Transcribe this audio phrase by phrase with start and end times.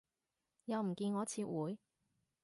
[0.65, 1.77] 又唔見我撤回